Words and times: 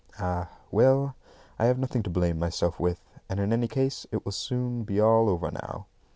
Ah, 0.17 0.49
well, 0.71 1.15
I 1.59 1.65
have 1.67 1.77
nothing 1.77 2.01
to 2.01 2.09
blame 2.09 2.39
myself 2.39 2.79
with; 2.79 3.03
and 3.29 3.39
in 3.39 3.53
any 3.53 3.67
case 3.67 4.07
it 4.11 4.25
will 4.25 4.31
soon 4.31 4.81
be 4.83 4.99
all 4.99 5.29
over 5.29 5.51
now. 5.51 5.85